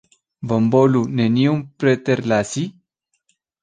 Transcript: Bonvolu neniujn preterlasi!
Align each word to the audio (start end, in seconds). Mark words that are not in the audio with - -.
Bonvolu 0.51 1.03
neniujn 1.21 1.63
preterlasi! 1.79 2.69